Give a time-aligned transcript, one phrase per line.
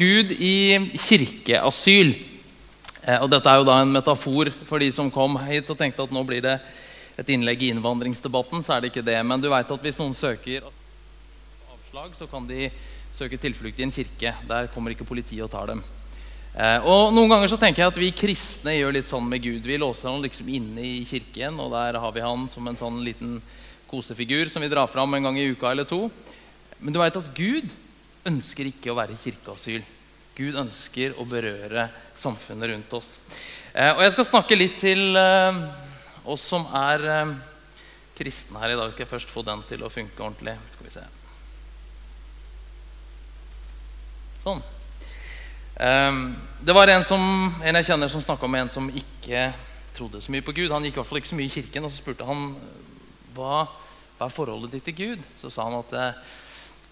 [0.00, 2.14] Gud i kirkeasyl.
[3.04, 6.06] Eh, og dette er jo da en metafor for de som kom hit og tenkte
[6.06, 6.54] at nå blir det
[7.20, 8.64] et innlegg i innvandringsdebatten.
[8.64, 9.18] så er det ikke det.
[9.28, 12.70] Men du vet at hvis noen søker avslag, så kan de
[13.12, 14.32] søke tilflukt i en kirke.
[14.48, 15.84] Der kommer ikke politiet og tar dem.
[16.54, 19.68] Eh, og Noen ganger så tenker jeg at vi kristne gjør litt sånn med Gud.
[19.68, 23.02] Vi låser han liksom inne i kirken, og der har vi han som en sånn
[23.04, 23.36] liten
[23.90, 26.06] kosefigur som vi drar fram en gang i uka eller to.
[26.80, 27.68] Men du vet at Gud
[28.28, 29.84] ønsker ikke å være kirkeasyl.
[30.36, 33.14] Gud ønsker å berøre samfunnet rundt oss.
[33.72, 35.62] Eh, og Jeg skal snakke litt til eh,
[36.24, 37.32] oss som er eh,
[38.18, 38.92] kristne her i dag.
[38.92, 40.56] Skal jeg først få den til å funke ordentlig.
[40.74, 41.06] Skal vi se.
[44.40, 44.62] Sånn.
[45.80, 47.22] Det var en, som,
[47.64, 49.46] en jeg kjenner som snakka med en som ikke
[49.96, 50.72] trodde så mye på Gud.
[50.74, 51.86] Han gikk i hvert fall ikke så mye i kirken.
[51.86, 52.50] Og så spurte han
[53.36, 53.62] hva,
[54.18, 55.24] hva er forholdet ditt til Gud.
[55.40, 55.94] Så sa han at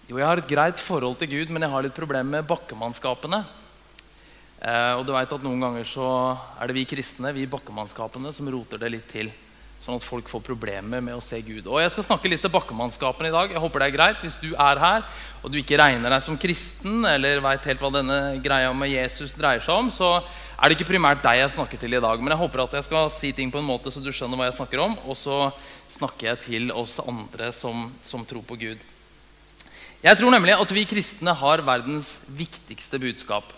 [0.09, 3.43] jo, jeg har et greit forhold til Gud, men jeg har litt problemer med bakkemannskapene.
[4.59, 6.07] Eh, og du vet at Noen ganger så
[6.57, 9.29] er det vi kristne vi bakkemannskapene, som roter det litt til.
[9.79, 11.69] Sånn at folk får problemer med å se Gud.
[11.69, 13.53] Og Jeg skal snakke litt til bakkemannskapene i dag.
[13.53, 15.05] Jeg håper det er greit Hvis du er her
[15.39, 19.37] og du ikke regner deg som kristen, eller vet helt hva denne greia med Jesus
[19.37, 22.19] dreier seg om, så er det ikke primært deg jeg snakker til i dag.
[22.19, 24.49] Men jeg håper at jeg skal si ting på en måte så du skjønner hva
[24.49, 24.99] jeg snakker om.
[25.05, 25.45] Og så
[25.93, 28.89] snakker jeg til oss andre som, som tror på Gud.
[29.99, 33.49] Jeg tror nemlig at vi kristne har verdens viktigste budskap.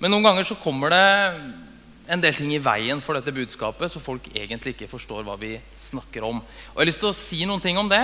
[0.00, 1.08] Men noen ganger så kommer det
[2.08, 5.58] en del ting i veien for dette budskapet, så folk egentlig ikke forstår hva vi
[5.90, 6.40] snakker om.
[6.40, 8.00] Og Jeg har lyst til å si noen ting om det.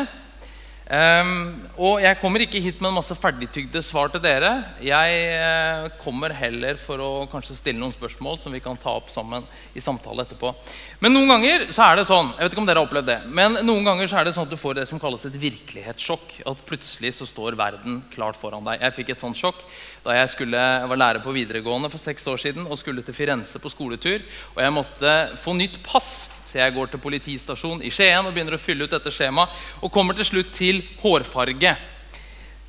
[0.84, 4.50] Um, og jeg kommer ikke hit med en masse ferdigtygde svar til dere.
[4.84, 9.08] Jeg uh, kommer heller for å kanskje stille noen spørsmål som vi kan ta opp
[9.12, 10.52] sammen i samtale etterpå.
[11.00, 13.16] Men noen ganger så er det sånn jeg vet ikke om dere har opplevd det,
[13.32, 16.36] men noen ganger så er det sånn at du får det som kalles et virkelighetssjokk.
[16.52, 18.84] At plutselig så står verden klart foran deg.
[18.84, 19.64] Jeg fikk et sånt sjokk
[20.04, 20.60] da jeg, skulle,
[20.90, 24.20] var lærer på videregående for seks år siden og skulle til Firenze på skoletur.
[24.52, 26.33] Og jeg måtte få nytt pass.
[26.54, 29.50] Så jeg går til politistasjonen i Skien og begynner å fylle ut dette skjemaet.
[29.82, 31.72] Og kommer til slutt til hårfarge.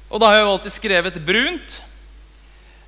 [0.09, 1.75] Og da har jeg jo alltid skrevet brunt.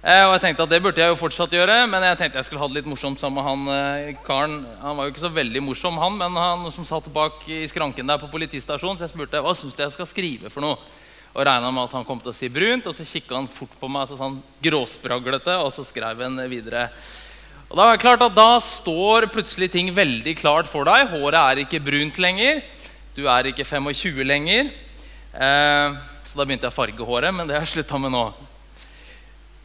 [0.01, 2.47] Eh, og jeg tenkte at det burde jeg jo fortsatt gjøre, men jeg tenkte jeg
[2.47, 4.55] skulle ha det litt morsomt sammen med han eh, karen.
[4.81, 8.09] Han var jo ikke så veldig morsom, han, men han som satt bak i skranken
[8.09, 8.97] der på politistasjonen.
[8.97, 10.81] Så jeg spurte hva syns du jeg skal skrive for noe.
[11.37, 12.89] Og regna med at han kom til å si brunt.
[12.89, 16.87] Og så kikka han fort på meg, så sånn gråspraglete, og så skrev han videre.
[17.67, 21.09] Og Da er det klart at da står plutselig ting veldig klart for deg.
[21.11, 22.61] Håret er ikke brunt lenger.
[23.15, 24.69] Du er ikke 25 lenger.
[25.35, 28.23] Eh, så da begynte jeg å farge håret, men det har jeg slutta med nå.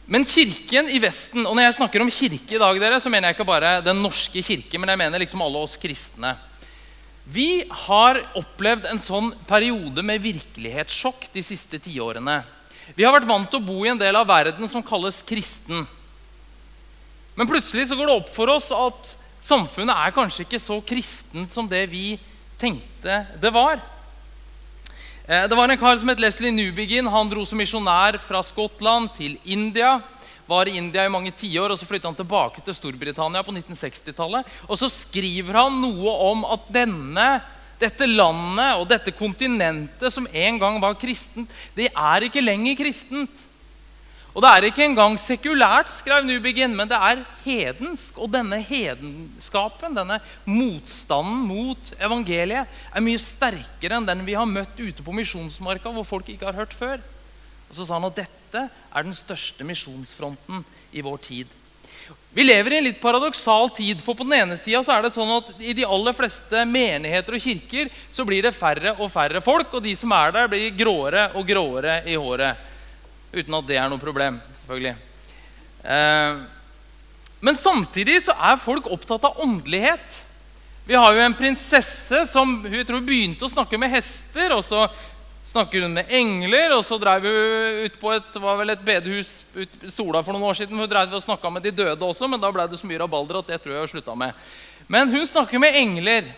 [0.03, 3.29] Men kirken i Vesten Og når jeg snakker om kirke i dag, dere, så mener
[3.29, 6.33] jeg ikke bare Den norske kirke, men jeg mener liksom alle oss kristne.
[7.23, 12.41] Vi har opplevd en sånn periode med virkelighetssjokk de siste tiårene.
[12.97, 15.85] Vi har vært vant til å bo i en del av verden som kalles kristen.
[17.35, 21.53] Men plutselig så går det opp for oss at samfunnet er kanskje ikke så kristent
[21.53, 22.13] som det vi
[22.61, 23.81] tenkte det var.
[25.25, 27.07] Eh, det var en kar som het Leslie Newbegin.
[27.07, 29.97] Han dro som misjonær fra Skottland til India.
[30.45, 34.49] Var i India i mange tiår, og så flytta han tilbake til Storbritannia på 1960-tallet.
[34.67, 37.27] Og så skriver han noe om at denne,
[37.79, 43.47] dette landet og dette kontinentet som en gang var kristent, det er ikke lenger kristent.
[44.33, 48.17] Og det er ikke engang sekulært, skrev Nubigin, men det er hedensk.
[48.17, 50.17] Og denne hedenskapen, denne
[50.49, 56.07] motstanden mot evangeliet, er mye sterkere enn den vi har møtt ute på misjonsmarka, hvor
[56.07, 56.97] folk ikke har hørt før.
[57.69, 60.65] Og så sa han at dette er den største misjonsfronten
[60.97, 61.59] i vår tid.
[62.33, 65.29] Vi lever i en litt paradoksal tid, for på den ene sida er det sånn
[65.37, 69.77] at i de aller fleste menigheter og kirker så blir det færre og færre folk,
[69.77, 72.72] og de som er der, blir gråere og gråere i håret.
[73.33, 74.95] Uten at det er noe problem, selvfølgelig.
[75.83, 76.43] Eh,
[77.43, 80.19] men samtidig så er folk opptatt av åndelighet.
[80.85, 84.53] Vi har jo en prinsesse som hun tror begynte å snakke med hester.
[84.55, 84.85] og så
[85.53, 89.43] snakker hun med engler, og så drev hun ut på et, var vel et bedehus
[89.53, 90.79] ut Sola for noen år siden.
[90.79, 93.41] Hun drev og snakka med de døde også, men da ble det så mye rabalder
[93.41, 94.33] at det tror jeg hun slutta med.
[94.87, 96.31] Men hun snakker med engler.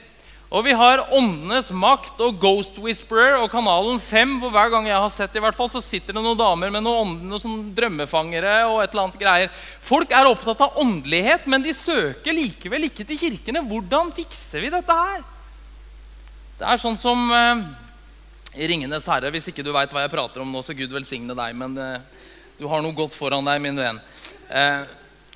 [0.53, 4.36] Og vi har Åndenes makt og Ghost Whisperer og Kanalen 5.
[4.44, 6.86] hvor hver gang jeg har sett i hvert fall, så sitter det noen damer med
[6.86, 9.56] noen, ånden, noen drømmefangere og et eller annet greier.
[9.81, 13.65] Folk er opptatt av åndelighet, men de søker likevel ikke til kirkene.
[13.65, 15.25] Hvordan fikser vi dette her?
[16.59, 17.65] Det er sånn som eh,
[18.56, 19.33] 'Ringenes herre'.
[19.33, 21.57] Hvis ikke du veit hva jeg prater om nå, så Gud velsigne deg.
[21.57, 22.06] Men eh,
[22.62, 24.00] du har noe godt foran deg, min venn.
[24.47, 24.86] Eh,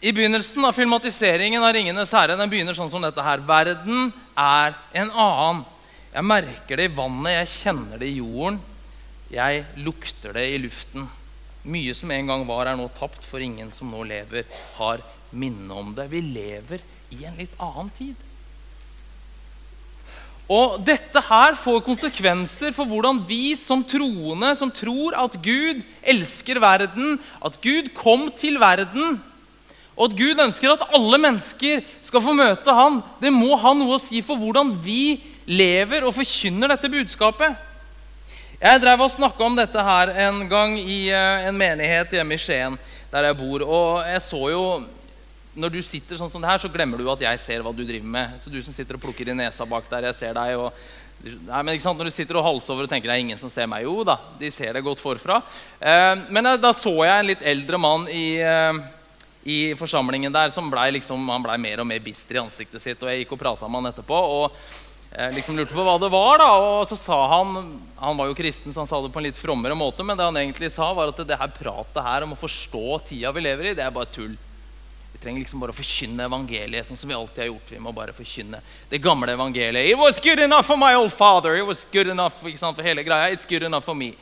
[0.01, 3.43] i begynnelsen av filmatiseringen av 'Ringenes herre' den begynner sånn som dette her.
[3.43, 5.65] Verden er en annen.
[6.13, 8.61] Jeg merker det i vannet, jeg kjenner det i jorden.
[9.29, 11.09] Jeg lukter det i luften.
[11.63, 14.47] Mye som en gang var, er nå tapt, for ingen som nå lever,
[14.79, 16.09] har minne om det.
[16.09, 16.81] Vi lever
[17.11, 18.15] i en litt annen tid.
[20.49, 26.57] Og dette her får konsekvenser for hvordan vi som troende, som tror at Gud elsker
[26.63, 29.19] verden, at Gud kom til verden,
[29.99, 33.97] og at Gud ønsker at alle mennesker skal få møte Han, det må ha noe
[33.97, 35.19] å si for hvordan vi
[35.49, 37.57] lever og forkynner dette budskapet.
[38.59, 42.39] Jeg drev og snakka om dette her en gang i eh, en menighet hjemme i
[42.39, 42.77] Skien,
[43.11, 43.65] der jeg bor.
[43.65, 44.63] Og jeg så jo
[45.59, 47.81] Når du sitter sånn som det her, så glemmer du at jeg ser hva du
[47.83, 48.35] driver med.
[48.39, 50.55] Så du som sitter og plukker i nesa bak der, jeg ser deg.
[50.55, 50.71] og
[51.19, 51.99] Nei, men ikke sant?
[51.99, 54.15] Når du sitter og halsover og tenker det er ingen som ser meg, jo da,
[54.39, 55.41] de ser det godt forfra.
[55.81, 58.79] Eh, men eh, da så jeg en litt eldre mann i, eh,
[59.49, 63.01] i forsamlingen der som ble, liksom, han ble mer og mer bister i ansiktet sitt.
[63.01, 64.19] Og jeg gikk og prata med han etterpå.
[64.39, 64.51] og
[65.11, 66.37] eh, liksom lurte på hva det var.
[66.41, 66.49] da,
[66.79, 69.37] og så sa Han han var jo kristen, så han sa det på en litt
[69.37, 72.39] frommere måte, men det han egentlig sa, var at det her pratet her om å
[72.39, 74.37] forstå tida vi lever i, det er bare tull.
[75.11, 77.71] Vi trenger liksom bare å forkynne evangeliet, sånn som vi alltid har gjort.
[77.73, 79.89] Vi må bare forkynne det gamle evangeliet.
[79.91, 81.57] It was good enough for my old father.
[81.57, 83.33] It was good enough for hele greia.
[83.33, 84.13] It's good enough for me.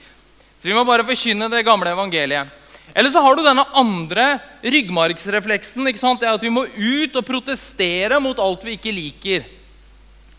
[0.58, 2.50] Så vi må bare forkynne det gamle evangeliet.
[2.96, 4.26] Eller så har du denne andre
[4.64, 5.88] ryggmargsrefleksen.
[5.88, 9.46] ikke sant, det er at Vi må ut og protestere mot alt vi ikke liker.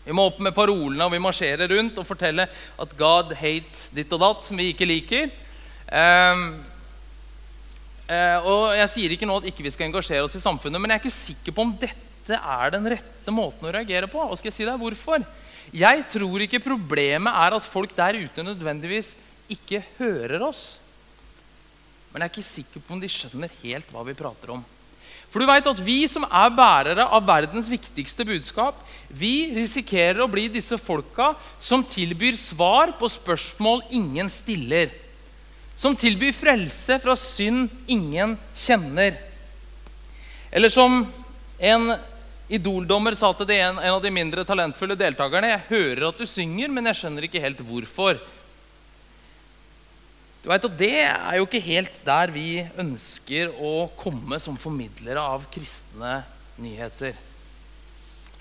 [0.05, 4.11] Vi må opp med parolene og vi marsjerer rundt og fortelle at God hate ditt
[4.15, 5.29] og datt, som vi ikke liker.
[5.89, 6.45] Um,
[8.49, 10.97] og Jeg sier ikke nå at ikke vi skal engasjere oss i samfunnet, men jeg
[10.97, 14.23] er ikke sikker på om dette er den rette måten å reagere på.
[14.25, 15.21] Og skal jeg si deg hvorfor?
[15.69, 19.13] Jeg tror ikke problemet er at folk der ute nødvendigvis
[19.53, 20.79] ikke hører oss.
[22.09, 24.63] Men jeg er ikke sikker på om de skjønner helt hva vi prater om.
[25.29, 28.79] For du vet at Vi som er bærere av verdens viktigste budskap,
[29.09, 34.89] vi risikerer å bli disse folka som tilbyr svar på spørsmål ingen stiller.
[35.77, 39.15] Som tilbyr frelse fra synd ingen kjenner.
[40.51, 41.03] Eller som
[41.59, 41.93] en
[42.49, 45.53] idoldommer sa til en, en av de mindre talentfulle deltakerne.
[45.53, 48.17] Jeg hører at du synger, men jeg skjønner ikke helt hvorfor.
[50.39, 55.19] Du vet at Det er jo ikke helt der vi ønsker å komme som formidlere
[55.19, 56.21] av kristne
[56.59, 57.17] nyheter.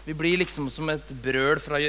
[0.07, 1.81] Vi blir liksom som et brøl fra,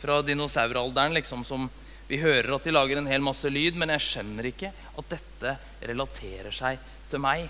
[0.00, 1.14] fra dinosauralderen.
[1.14, 1.68] Liksom, som
[2.08, 5.50] Vi hører at de lager en hel masse lyd, men jeg skjønner ikke at dette
[5.84, 6.78] relaterer seg
[7.10, 7.44] til meg.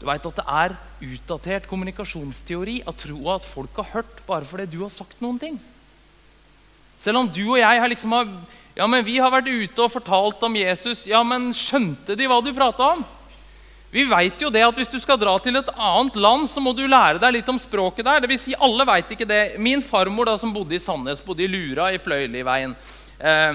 [0.00, 0.74] Du vet at det er
[1.04, 5.60] utdatert kommunikasjonsteori å tro at folk har hørt bare fordi du har sagt noen ting.
[7.04, 8.16] Selv om du og jeg har liksom
[8.74, 11.04] ja, men vi har vært ute og fortalt om Jesus.
[11.06, 13.04] Ja, men skjønte de hva du prata om?
[13.94, 16.72] Vi vet jo det at Hvis du skal dra til et annet land, så må
[16.74, 18.24] du lære deg litt om språket der.
[18.24, 19.42] Det vil si, alle vet ikke det.
[19.62, 22.74] Min farmor, da, som bodde i Sandnes, bodde i Lura i Fløyliveien.
[23.22, 23.54] Eh,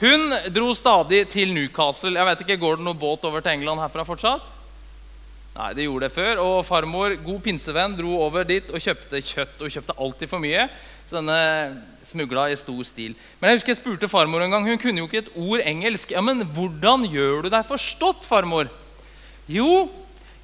[0.00, 2.16] hun dro stadig til Newcastle.
[2.18, 4.50] Jeg vet ikke, Går det noen båt over til England herfra fortsatt?
[5.56, 6.42] Nei, det gjorde det før.
[6.42, 9.56] Og farmor, god pinsevenn, dro over dit og kjøpte kjøtt.
[9.62, 10.66] Og kjøpte alltid for mye.
[11.06, 11.38] Så denne
[12.06, 13.14] smugla i stor stil.
[13.38, 14.66] Men jeg husker jeg spurte farmor en gang.
[14.66, 16.14] Hun kunne jo ikke et ord engelsk.
[16.14, 18.70] Ja, men hvordan gjør du deg forstått, farmor?
[19.50, 19.86] Jo,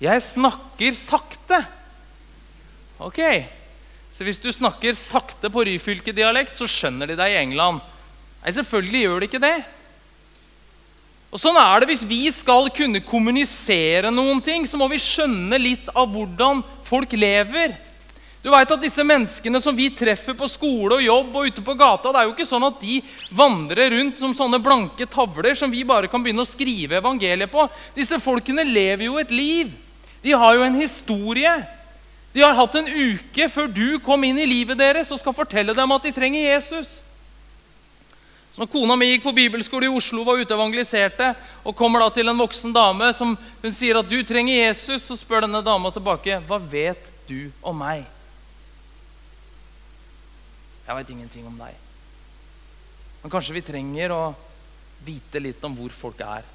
[0.02, 1.62] jeg snakker sakte.
[3.02, 3.18] Ok,
[4.12, 7.80] Så hvis du snakker sakte på Ryfylke-dialekt, så skjønner de deg i England.
[8.42, 9.56] Nei, selvfølgelig gjør de ikke det.
[11.32, 15.58] Og Sånn er det hvis vi skal kunne kommunisere noen ting, så må vi skjønne
[15.58, 17.72] litt av hvordan folk lever.
[18.42, 21.76] Du vet at Disse menneskene som vi treffer på skole og jobb og ute på
[21.78, 22.96] gata, det er jo ikke sånn at de
[23.30, 27.68] vandrer rundt som sånne blanke tavler som vi bare kan begynne å skrive evangeliet på.
[27.94, 29.70] Disse folkene lever jo et liv.
[30.26, 31.52] De har jo en historie.
[32.34, 35.76] De har hatt en uke før du kom inn i livet deres og skal fortelle
[35.76, 36.90] dem at de trenger Jesus.
[38.52, 41.30] Så når kona mi gikk på bibelskole i Oslo var ute evangeliserte,
[41.64, 45.16] og kommer da til en voksen dame som hun sier at du trenger Jesus, så
[45.16, 48.02] spør denne dama tilbake hva vet du om meg.
[50.86, 51.76] Jeg veit ingenting om deg.
[53.22, 54.22] Men kanskje vi trenger å
[55.06, 56.46] vite litt om hvor folk er.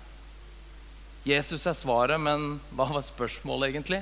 [1.27, 4.01] Jesus er svaret, men hva var spørsmålet egentlig?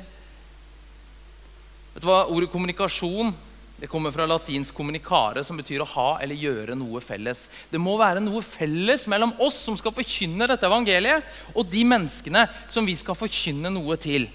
[1.96, 2.26] Vet du hva?
[2.30, 3.34] Ordet kommunikasjon
[3.76, 7.50] det kommer fra latinsk 'communicare', som betyr å ha eller gjøre noe felles.
[7.72, 12.48] Det må være noe felles mellom oss som skal forkynne dette evangeliet, og de menneskene
[12.70, 14.30] som vi skal forkynne noe til.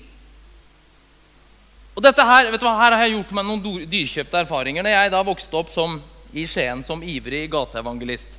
[2.01, 4.87] Og dette Her vet du hva, her har jeg gjort meg noen dyrkjøpte erfaringer.
[4.87, 5.99] Når jeg da vokste opp som,
[6.33, 8.39] i Skien som ivrig gateevangelist.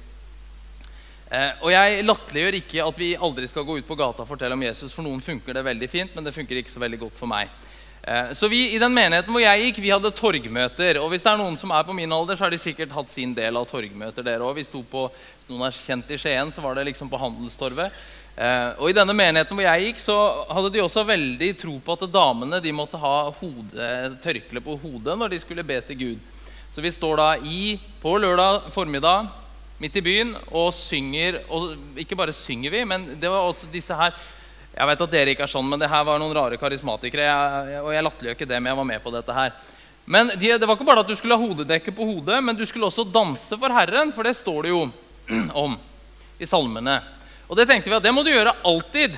[1.29, 4.57] Eh, og Jeg latterliggjør ikke at vi aldri skal gå ut på gata og fortelle
[4.57, 4.95] om Jesus.
[4.95, 7.53] For noen funker det veldig fint, men det funker ikke så veldig godt for meg.
[8.01, 10.97] Eh, så vi, I den menigheten hvor jeg gikk, vi hadde torgmøter.
[11.03, 13.13] Og hvis det er noen som er på min alder, så har de sikkert hatt
[13.13, 14.25] sin del av torgmøter.
[14.25, 14.57] dere også.
[14.57, 17.93] Hvis noen er kjent i Skien, så var det liksom på Handelstorvet.
[18.35, 20.17] Eh, og I denne menigheten hvor jeg gikk, så
[20.49, 23.15] hadde de også veldig tro på at damene de måtte ha
[24.23, 26.29] tørkle på hodet når de skulle be til Gud.
[26.71, 29.27] Så vi står da i, på lørdag formiddag
[29.81, 31.41] midt i byen og synger.
[31.51, 34.15] Og ikke bare synger vi, men det var også disse her
[34.71, 37.25] Jeg vet at dere ikke er sånn, men det her var noen rare karismatikere.
[37.27, 39.49] Jeg, og jeg latterliggjør ikke det, men jeg var med på dette her.
[40.05, 42.63] Men de, det var ikke bare at du skulle ha hodedekke på hodet, men du
[42.63, 44.85] skulle også danse for Herren, for det står det jo
[45.65, 45.75] om
[46.39, 47.01] i salmene.
[47.51, 49.17] Og det tenkte vi at det må du gjøre alltid.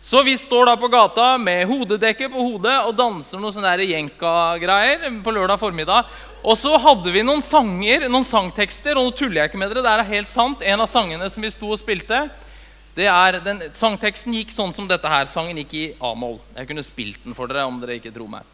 [0.00, 5.04] Så vi står da på gata med hodedekke på hodet og danser noen sånne jenka-greier
[5.20, 6.08] på lørdag formiddag.
[6.40, 9.84] Og så hadde vi noen sanger, noen sangtekster, og nå tuller jeg ikke med dere.
[9.84, 10.64] Det er helt sant.
[10.64, 12.22] En av sangene som vi sto og spilte,
[12.96, 15.28] det er, den, Sangteksten gikk sånn som dette her.
[15.28, 16.40] Sangen gikk i A-moll.
[16.56, 18.48] Jeg kunne spilt den for dere om dere ikke tror meg.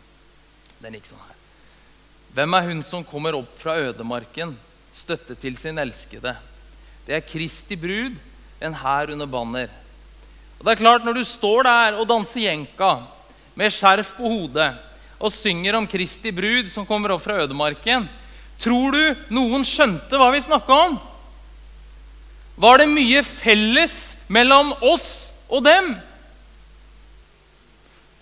[0.83, 1.35] Den gikk sånn her.
[2.35, 4.59] Hvem er hun som kommer opp fra ødemarken,
[4.91, 6.35] støtte til sin elskede?
[7.07, 8.19] Det er Kristi brud
[8.61, 9.71] en hær under banner.
[10.59, 13.03] Og det er klart, Når du står der og danser jenka
[13.55, 14.73] med skjerf på hodet
[15.19, 18.09] og synger om Kristi brud som kommer opp fra ødemarken,
[18.61, 20.99] tror du noen skjønte hva vi snakka om?
[22.57, 25.95] Var det mye felles mellom oss og dem?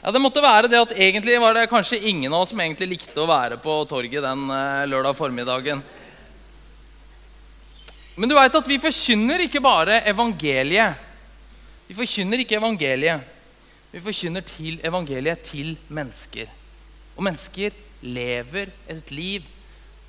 [0.02, 2.90] Ja, Det måtte være det at egentlig var det kanskje ingen av oss som egentlig
[2.90, 5.80] likte å være på torget den eh, lørdag formiddagen.
[8.14, 11.00] Men du veit at vi forkynner ikke bare evangeliet.
[11.88, 13.32] Vi forkynner ikke evangeliet.
[13.90, 16.52] Vi forkynner til evangeliet til mennesker.
[17.16, 17.74] Og mennesker
[18.06, 19.42] lever et liv.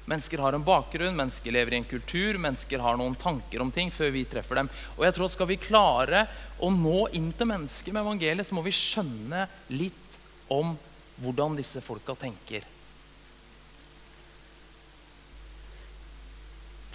[0.05, 3.89] Mennesker har en bakgrunn, mennesker lever i en kultur, mennesker har noen tanker om ting
[3.93, 4.69] før vi treffer dem.
[4.99, 6.27] Og jeg tror at Skal vi klare
[6.61, 10.19] å nå inn til mennesker med evangeliet, så må vi skjønne litt
[10.53, 10.75] om
[11.23, 12.74] hvordan disse folka tenker.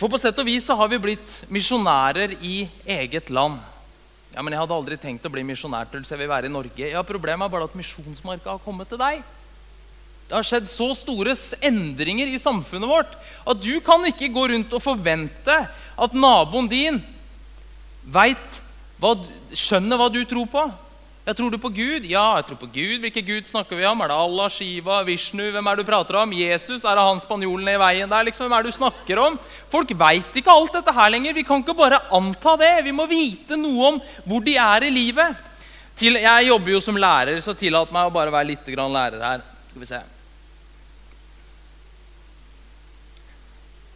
[0.00, 3.58] For på sett og vis så har vi blitt misjonærer i eget land.
[4.32, 6.52] Ja, men Jeg hadde aldri tenkt å bli misjonær til så jeg vil være i
[6.54, 6.86] Norge.
[6.88, 9.20] Ja, Problemet er bare at misjonsmarka har kommet til deg.
[10.30, 11.34] Det har skjedd så store
[11.68, 13.12] endringer i samfunnet vårt
[13.44, 17.00] at du kan ikke gå rundt og forvente at naboen din
[18.08, 18.24] hva,
[19.52, 20.64] skjønner hva du tror på.
[21.30, 22.06] Jeg tror du på Gud?
[22.10, 23.04] Ja, jeg tror på Gud.
[23.04, 24.00] Hvilken Gud snakker vi om?
[24.02, 25.44] Er det Allah, Shiva, Vishnu?
[25.54, 26.32] Hvem er det du prater om?
[26.34, 26.82] Jesus?
[26.82, 28.24] Er det han spanjolen i veien der?
[28.26, 29.36] Liksom, hvem er det du snakker om?
[29.70, 31.36] Folk veit ikke alt dette her lenger.
[31.38, 32.72] Vi kan ikke bare anta det.
[32.82, 35.46] Vi må vite noe om hvor de er i livet.
[36.00, 39.46] Til, jeg jobber jo som lærer, så tillat meg å bare være litt lærer her.
[39.70, 40.00] Skal vi se.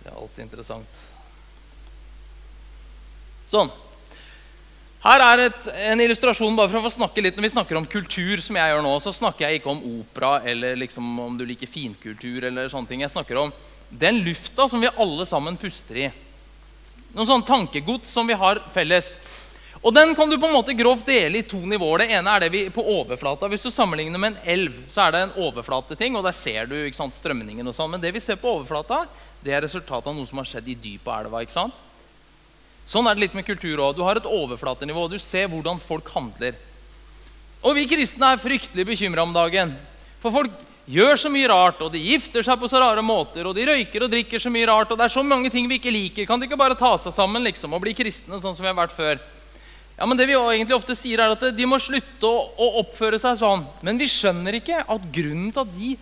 [0.04, 1.02] Det er alltid interessant.
[3.50, 3.74] Sånn.
[5.04, 8.40] Her er et, en illustrasjon bare for å snakke litt Når vi snakker om kultur,
[8.40, 11.68] som jeg gjør nå, så snakker jeg ikke om opera eller liksom om du liker
[11.68, 12.46] finkultur.
[12.49, 13.04] eller sånne ting.
[13.04, 13.52] Jeg snakker om
[13.90, 16.08] den lufta som vi alle sammen puster i.
[17.12, 19.12] Noen sånn tankegods som vi har felles.
[19.84, 22.06] Og Den kan du på en måte grovt dele i to nivåer.
[22.06, 23.50] Det ene er det vi på overflata.
[23.52, 26.78] Hvis du sammenligner med en elv, så er det en overflateting, og der ser du
[26.96, 27.68] sant, strømningen.
[27.68, 27.92] og sånn.
[27.92, 29.04] Men det vi ser på overflata,
[29.44, 31.44] det er resultatet av noe som har skjedd i dypet av elva.
[31.44, 31.83] ikke sant?
[32.88, 33.96] Sånn er det litt med kultur òg.
[33.96, 35.06] Du har et overflatenivå.
[35.08, 36.56] Du ser hvordan folk handler.
[37.64, 39.72] Og vi kristne er fryktelig bekymra om dagen.
[40.20, 40.52] For folk
[40.84, 44.04] gjør så mye rart, og de gifter seg på så rare måter, og de røyker
[44.04, 46.26] og drikker så mye rart, og det er så mange ting vi ikke liker.
[46.28, 48.76] Kan de ikke bare ta seg sammen liksom, og bli kristne, sånn som vi har
[48.76, 49.22] vært før?
[49.94, 53.20] Ja, men det vi egentlig ofte sier er at De må slutte å, å oppføre
[53.22, 53.62] seg sånn.
[53.86, 55.94] Men vi skjønner ikke at grunnen til at de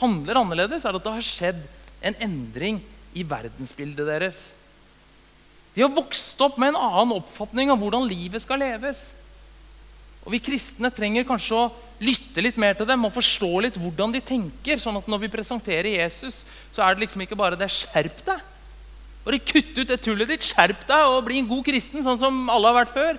[0.00, 1.60] handler annerledes, er at det har skjedd
[2.06, 2.78] en endring
[3.12, 4.38] i verdensbildet deres.
[5.80, 8.98] De har vokst opp med en annen oppfatning av hvordan livet skal leves.
[10.26, 11.70] Og Vi kristne trenger kanskje å
[12.04, 14.76] lytte litt mer til dem og forstå litt hvordan de tenker.
[14.76, 16.44] sånn at når vi presenterer Jesus,
[16.76, 18.44] så er det liksom ikke bare det 'skjerp deg'.
[19.24, 22.50] Bare kutt ut det tullet ditt, skjerp deg og bli en god kristen, sånn som
[22.50, 23.18] alle har vært før.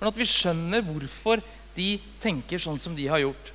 [0.00, 1.38] Men at vi skjønner hvorfor
[1.76, 3.52] de tenker sånn som de har gjort.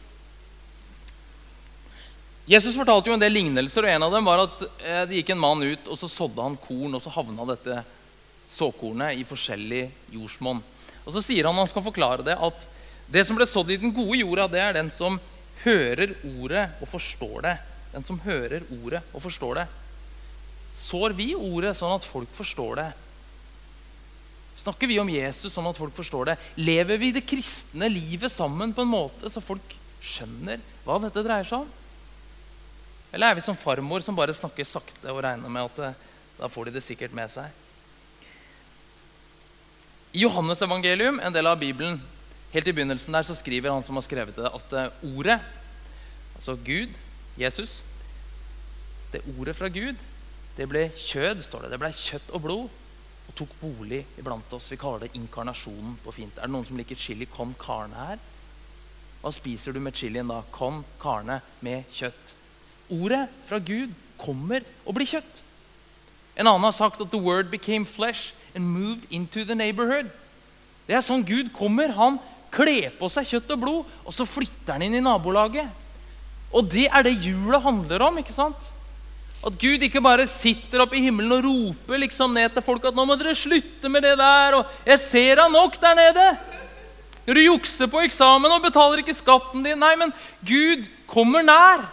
[2.47, 5.35] Jesus fortalte jo en del lignelser, og en av dem var at eh, det gikk
[5.35, 7.83] en mann ut, og så sådde han korn, og så havna dette
[8.51, 10.61] såkornet i forskjellig jordsmonn.
[11.05, 12.67] Og så sier han han skal forklare det, at
[13.11, 15.19] det som ble sådd i den gode jorda, det er den som
[15.63, 17.55] hører ordet og forstår det.
[17.91, 19.67] Den som hører ordet og forstår det.
[20.79, 22.89] Sår vi ordet sånn at folk forstår det?
[24.61, 26.37] Snakker vi om Jesus sånn at folk forstår det?
[26.61, 31.47] Lever vi det kristne livet sammen på en måte så folk skjønner hva dette dreier
[31.47, 31.71] seg om?
[33.11, 35.99] Eller er vi som farmor som bare snakker sakte og regner med at
[36.39, 37.60] da får de det sikkert med seg?
[40.11, 42.01] I Johannes evangelium, en del av Bibelen,
[42.51, 45.37] helt i begynnelsen der, så skriver han som har skrevet det, at eh, ordet,
[46.35, 46.91] altså Gud,
[47.39, 47.81] Jesus
[49.11, 49.95] Det ordet fra Gud,
[50.55, 51.71] det ble kjød, står det.
[51.73, 52.69] Det ble kjøtt og blod.
[53.27, 54.69] og tok bolig iblant oss.
[54.71, 56.37] Vi kaller det inkarnasjonen på fint.
[56.37, 58.19] Er det noen som liker chili con carne her?
[59.21, 60.41] Hva spiser du med chilien da?
[60.51, 62.33] Con carne med kjøtt.
[62.91, 65.43] Ordet fra Gud kommer og blir kjøtt.
[66.35, 70.09] En annen har sagt at the word became flesh and moved into the neighborhood.
[70.87, 71.93] Det er sånn Gud kommer.
[71.95, 72.19] Han
[72.51, 75.69] kler på seg kjøtt og blod, og så flytter han inn i nabolaget.
[76.51, 78.17] Og det er det jula handler om.
[78.19, 78.69] ikke sant?
[79.41, 82.93] At Gud ikke bare sitter oppe i himmelen og roper liksom ned til folk at
[82.93, 86.37] 'nå må dere slutte med det der', og 'jeg ser deg nok der nede'.
[87.25, 89.79] Når du jukser på eksamen og betaler ikke skatten din.
[89.79, 90.13] Nei, men
[90.45, 91.85] Gud kommer nær.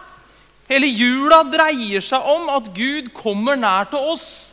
[0.68, 4.47] Hele jula dreier seg om at Gud kommer nær til oss.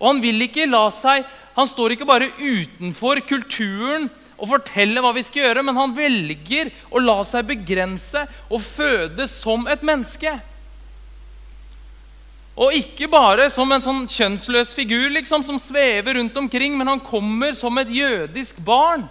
[0.00, 1.24] Og han vil ikke la seg
[1.54, 6.72] Han står ikke bare utenfor kulturen og forteller hva vi skal gjøre, men han velger
[6.90, 10.32] å la seg begrense og føde som et menneske.
[12.54, 17.02] Og ikke bare som en sånn kjønnsløs figur liksom, som svever rundt omkring, men han
[17.02, 19.06] kommer som et jødisk barn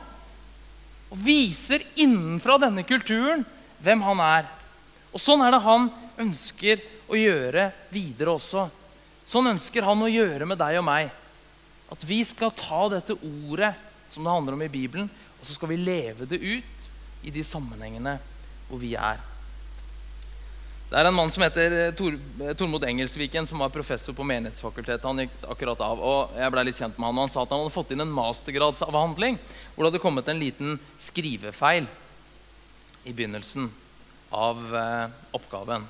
[1.14, 3.44] og viser innenfra denne kulturen
[3.84, 4.48] hvem han er.
[5.14, 5.92] Og Sånn er det han
[6.24, 8.66] ønsker å gjøre videre også.
[9.30, 11.12] Sånn ønsker han å gjøre med deg og meg.
[11.94, 13.74] At vi skal ta dette ordet
[14.14, 16.90] som det handler om i Bibelen, og så skal vi leve det ut
[17.24, 18.18] i de sammenhengene
[18.70, 19.22] hvor vi er.
[20.94, 24.26] Det er en mann som heter eh, Tor, eh, Tormod Engelsviken, som var professor på
[24.30, 25.08] Menighetsfakultetet.
[25.08, 27.56] Han gikk akkurat av, og jeg ble litt kjent med han, og han sa at
[27.56, 29.40] han hadde fått inn en mastergradsavhandling
[29.74, 31.88] hvor det hadde kommet en liten skrivefeil
[33.10, 33.72] i begynnelsen
[34.38, 35.88] av eh, oppgaven.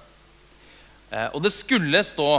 [1.11, 2.29] Eh, og det skulle stå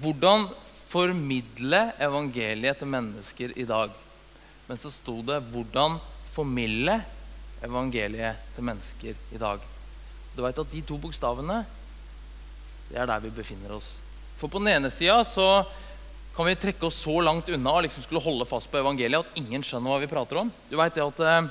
[0.00, 0.48] 'Hvordan
[0.88, 3.90] formidle evangeliet til mennesker i dag'.
[4.68, 6.00] Men så sto det 'Hvordan
[6.32, 7.04] formidle
[7.62, 9.60] evangeliet til mennesker i dag'.
[10.36, 11.64] Du vet at De to bokstavene
[12.90, 13.96] det er der vi befinner oss.
[14.38, 15.64] For på den ene sida så
[16.34, 19.38] kan vi trekke oss så langt unna og liksom skulle holde fast på evangeliet at
[19.38, 20.50] ingen skjønner hva vi prater om.
[20.70, 21.48] Du vet Det at eh,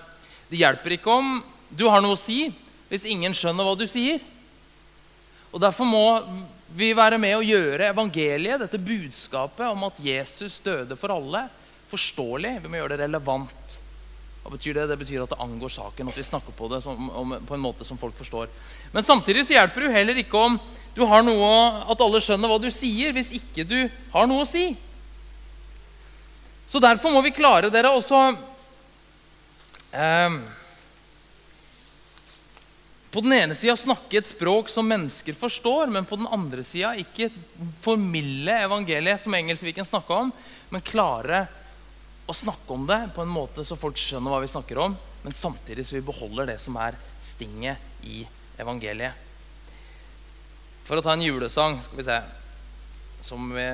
[0.49, 2.53] det hjelper ikke om du har noe å si,
[2.89, 4.19] hvis ingen skjønner hva du sier.
[5.53, 6.05] Og Derfor må
[6.73, 11.45] vi være med å gjøre evangeliet, dette budskapet om at Jesus døde for alle,
[11.91, 12.55] forståelig.
[12.63, 13.75] Vi må gjøre det relevant.
[14.43, 14.87] Hva betyr det?
[14.89, 17.61] Det betyr at det angår saken, at vi snakker på det som, om, på en
[17.63, 18.49] måte som folk forstår.
[18.91, 20.57] Men samtidig så hjelper det jo heller ikke om
[20.97, 21.51] du har noe,
[21.89, 23.77] at alle skjønner hva du sier, hvis ikke du
[24.13, 24.73] har noe å si.
[26.69, 28.19] Så derfor må vi klare dere også
[29.93, 30.37] eh,
[33.13, 36.95] På den ene sida snakke et språk som mennesker forstår, men på den andre sida
[36.97, 37.27] ikke
[37.83, 40.31] formille evangeliet, som Engelsviken snakka om,
[40.73, 41.43] men klare
[42.25, 45.37] å snakke om det på en måte så folk skjønner hva vi snakker om, men
[45.37, 48.23] samtidig så vi beholder det som er stinget i
[48.57, 49.13] evangeliet.
[50.83, 52.19] For å ta en julesang skal vi se,
[53.29, 53.69] som vi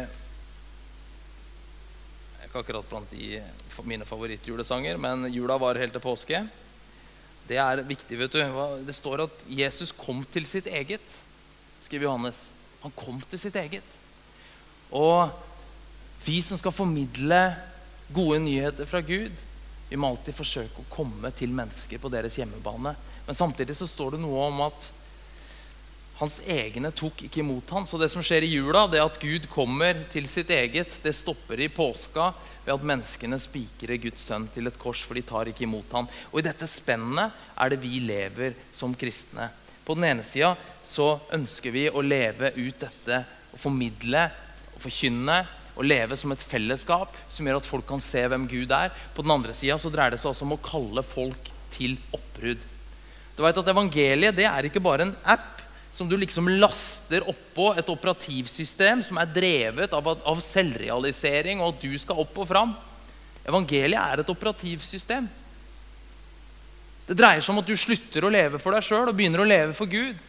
[2.44, 3.40] ikke akkurat blant de,
[3.88, 6.44] mine favorittjulesanger, men jula var helt til påske.
[7.50, 8.18] Det er viktig.
[8.20, 8.42] vet du.
[8.86, 11.06] Det står at Jesus kom til sitt eget,
[11.82, 12.44] skriver Johannes.
[12.84, 13.96] Han kom til sitt eget.
[14.94, 15.34] Og
[16.26, 17.42] vi som skal formidle
[18.14, 19.34] gode nyheter fra Gud.
[19.90, 22.94] Vi må alltid forsøke å komme til mennesker på deres hjemmebane.
[23.26, 24.90] Men samtidig så står det noe om at
[26.20, 27.86] hans egne tok ikke imot ham.
[27.88, 31.62] Så det som skjer i jula, det at Gud kommer til sitt eget, det stopper
[31.64, 32.32] i påska
[32.66, 36.10] ved at menneskene spikrer Guds sønn til et kors, for de tar ikke imot ham.
[36.34, 39.48] Og i dette spennet er det vi lever som kristne.
[39.88, 40.52] På den ene sida
[40.86, 43.24] så ønsker vi å leve ut dette
[43.56, 44.28] å formidle
[44.76, 45.40] og forkynne
[45.80, 48.92] å leve som et fellesskap som gjør at folk kan se hvem Gud er.
[49.16, 52.60] På den andre sida dreier det seg også om å kalle folk til oppbrudd.
[53.38, 55.59] Du vet at Evangeliet det er ikke bare en app
[56.00, 61.82] som du liksom laster oppå et operativsystem som er drevet av, av selvrealisering og at
[61.84, 62.72] du skal opp og fram.
[63.44, 65.28] Evangeliet er et operativsystem.
[67.10, 69.48] Det dreier seg om at du slutter å leve for deg sjøl og begynner å
[69.50, 70.22] leve for Gud.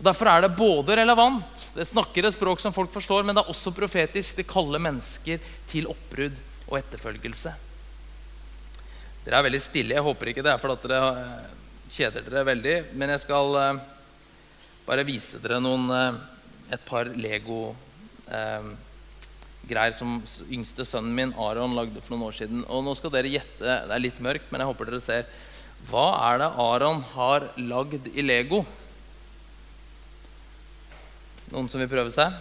[0.00, 3.44] Og Derfor er det både relevant, det snakker et språk som folk forstår, men det
[3.44, 4.40] er også profetisk.
[4.40, 5.38] Det kaller mennesker
[5.70, 6.34] til oppbrudd
[6.66, 7.54] og etterfølgelse.
[9.22, 9.94] Dere er veldig stille.
[9.94, 11.14] Jeg håper ikke det er fordi dere
[11.92, 12.76] kjeder dere veldig.
[12.98, 13.80] Men jeg skal eh,
[14.86, 16.14] bare vise dere noen, eh,
[16.76, 17.76] et par Lego-greier
[19.92, 20.18] eh, som
[20.52, 22.64] yngste sønnen min Aron lagde for noen år siden.
[22.68, 23.64] Og nå skal dere gjette.
[23.64, 25.24] Det er litt mørkt, men jeg håper dere ser.
[25.88, 28.64] Hva er det Aron har lagd i Lego?
[31.48, 32.34] Noen som vil prøve seg?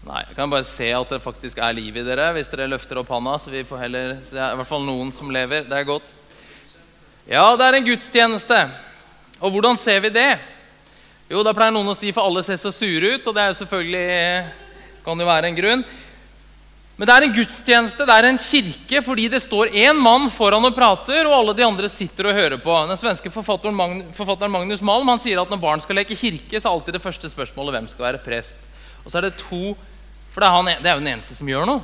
[0.00, 3.02] Nei, Jeg kan bare se at det faktisk er liv i dere hvis dere løfter
[3.02, 3.36] opp handa.
[3.38, 5.66] så vi får heller se i hvert fall noen som lever.
[5.68, 6.06] Det er godt.
[7.28, 8.62] Ja, det er en gudstjeneste.
[9.40, 10.38] Og hvordan ser vi det?
[11.30, 13.52] Jo, da pleier noen å si for alle ser så sure ut, og det er
[13.52, 15.84] jo selvfølgelig kan jo være en grunn.
[16.96, 20.66] Men det er en gudstjeneste, det er en kirke, fordi det står én mann foran
[20.68, 22.74] og prater, og alle de andre sitter og hører på.
[22.88, 26.58] Den svenske forfatteren, Magn forfatteren Magnus Malm han sier at når barn skal leke kirke,
[26.58, 28.58] så er alltid det første spørsmålet hvem skal være prest.
[29.04, 29.76] Og så er det to,
[30.30, 31.82] For det er, han, det er jo den eneste som gjør noe.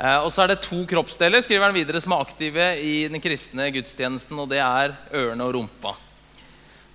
[0.00, 3.20] Eh, og så er det to kroppsdeler skriver han videre, som er aktive i den
[3.22, 5.92] kristne gudstjenesten, og det er ørene og rumpa.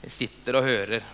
[0.01, 1.06] Vi sitter og hører.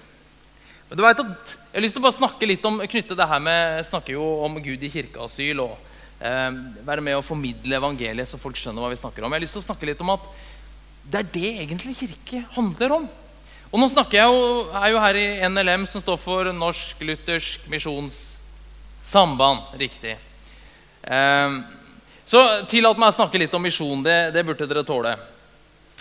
[0.87, 3.27] Men du vet at jeg har lyst til å bare snakke litt om, knytte det
[3.31, 5.75] her med, snakker jo om Gud i kirkeasyl og
[6.19, 6.49] eh,
[6.87, 9.31] være med å formidle evangeliet så folk skjønner hva vi snakker om.
[9.31, 10.29] Jeg har lyst til å snakke litt om at
[11.11, 13.09] det er det egentlig kirke handler om.
[13.71, 17.67] Og nå snakker jeg jo, er jo her i NLM, som står for Norsk Luthersk
[19.01, 19.59] Misjonssamband.
[19.77, 20.17] Riktig.
[21.01, 21.49] Eh,
[22.25, 24.03] så tillat meg å snakke litt om misjon.
[24.03, 25.17] Det, det burde dere tåle.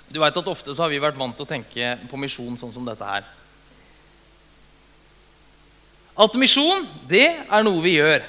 [0.09, 2.73] Du vet at Ofte så har vi vært vant til å tenke på misjon sånn
[2.73, 3.25] som dette her.
[6.21, 8.23] At misjon, det er noe vi gjør.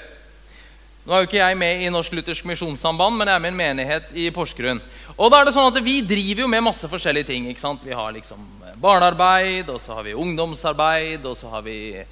[1.02, 3.52] Nå er jo ikke jeg med i Norsk Luthersk Misjonssamband, men jeg er med i
[3.52, 4.80] en menighet i Porsgrunn.
[5.16, 7.48] Og da er det sånn at Vi driver jo med masse forskjellige ting.
[7.50, 7.82] ikke sant?
[7.84, 8.38] Vi har liksom
[8.80, 12.04] barnearbeid, og så har vi ungdomsarbeid, og så har vi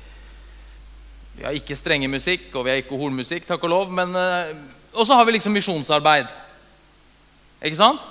[1.41, 3.93] Vi har ikke strenge musikk, og vi har ikke hornmusikk, takk og lov.
[3.97, 4.51] Men, eh,
[4.93, 6.29] og så har vi liksom misjonsarbeid.
[7.65, 8.03] Ikke sant?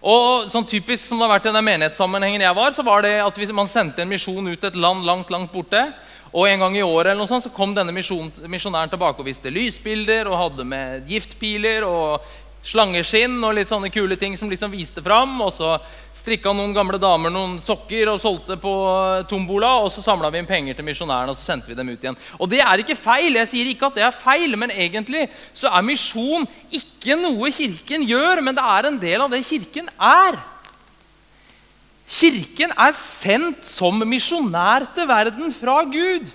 [0.00, 3.18] Og sånn typisk som det har vært i den menighetssammenhengen jeg var, så var det
[3.20, 5.82] at hvis man sendte en misjon ut et land langt, langt borte,
[6.32, 9.52] og en gang i året eller noe sånt, så kom denne misjonæren tilbake og viste
[9.52, 12.24] lysbilder og hadde med giftpiler og
[12.66, 15.38] slangeskinn og litt sånne kule ting som liksom viste fram.
[15.44, 15.76] Og så
[16.20, 18.72] strikka noen gamle damer noen sokker og solgte på
[19.30, 19.76] tombola.
[19.84, 22.18] Og så samla vi inn penger til misjonærene og så sendte vi dem ut igjen.
[22.38, 23.38] Og det er ikke feil.
[23.40, 28.06] Jeg sier ikke at det er feil, men egentlig så er misjon ikke noe Kirken
[28.08, 30.40] gjør, men det er en del av det Kirken er.
[32.10, 36.26] Kirken er sendt som misjonær til verden fra Gud.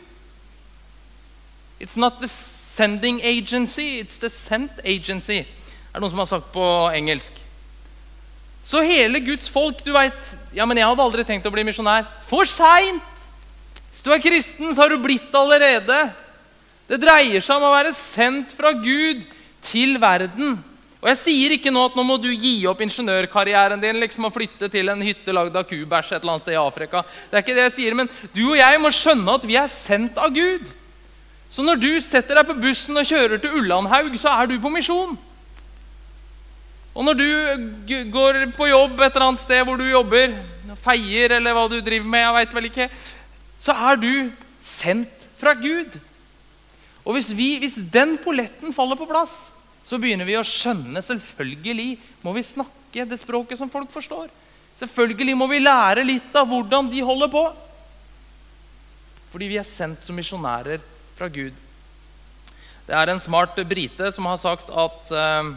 [1.79, 5.43] It's not the sending agency, it's the sent agency.
[5.95, 7.37] Er det noen som har sagt på engelsk.
[8.67, 12.03] Så hele Guds folk du vet, ja, men 'Jeg hadde aldri tenkt å bli misjonær.'
[12.27, 12.99] For seint!
[13.93, 16.11] Hvis du er kristen, så har du blitt allerede.
[16.89, 19.23] Det dreier seg om å være sendt fra Gud
[19.63, 20.59] til verden.
[20.99, 24.33] Og Jeg sier ikke nå at nå må du gi opp ingeniørkarrieren din liksom, og
[24.33, 27.05] flytte til en hytte lagd av kubæsj et eller annet sted i Afrika.
[27.31, 29.71] Det er ikke det jeg sier, Men du og jeg må skjønne at vi er
[29.71, 30.67] sendt av Gud.
[31.49, 34.73] Så når du setter deg på bussen og kjører til Ullandhaug, så er du på
[34.73, 35.15] misjon.
[36.95, 37.29] Og når du
[38.11, 40.37] går på jobb et eller annet sted hvor du jobber,
[40.79, 42.87] feier eller hva du driver med, jeg vet vel ikke,
[43.59, 44.11] så er du
[44.63, 45.97] sendt fra Gud.
[47.03, 49.33] Og hvis, vi, hvis den polletten faller på plass,
[49.85, 51.91] så begynner vi å skjønne Selvfølgelig
[52.25, 54.31] må vi snakke det språket som folk forstår.
[54.79, 57.43] Selvfølgelig må vi lære litt av hvordan de holder på.
[59.35, 60.81] Fordi vi er sendt som misjonærer
[61.19, 61.53] fra Gud.
[62.87, 65.53] Det er en smart brite som har sagt at uh,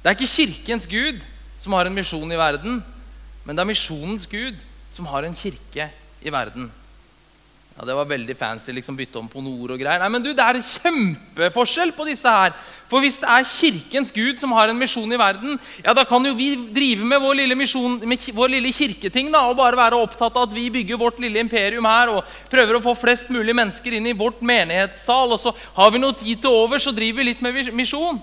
[0.00, 1.20] det er ikke kirkens gud
[1.60, 2.80] som har en misjon i verden,
[3.44, 4.56] men det er misjonens gud
[4.96, 5.90] som har en kirke
[6.24, 6.70] i verden.
[7.80, 8.72] Ja, Det var veldig fancy.
[8.72, 9.98] liksom Bytte om på noe og greier.
[10.00, 12.52] Nei, men du, Det er kjempeforskjell på disse her.
[12.88, 16.24] For hvis det er Kirkens Gud som har en misjon i verden, ja, da kan
[16.24, 19.96] jo vi drive med vår lille, misjon, med vår lille kirketing da, og bare være
[19.96, 23.54] opptatt av at vi bygger vårt lille imperium her og prøver å få flest mulig
[23.56, 25.32] mennesker inn i vårt menighetssal.
[25.32, 28.20] Og så har vi noe tid til over, så driver vi litt med misjon.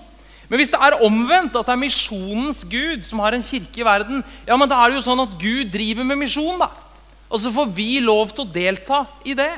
[0.48, 3.86] Men hvis det er omvendt, at det er misjonens Gud som har en kirke i
[3.86, 6.56] verden, ja, men da er det jo sånn at Gud driver med misjon.
[6.60, 6.70] da.
[7.28, 9.50] Og så får vi lov til å delta i det.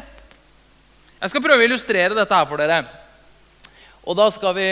[1.21, 2.83] Jeg skal prøve å illustrere dette her for dere.
[4.03, 4.71] Og da skal vi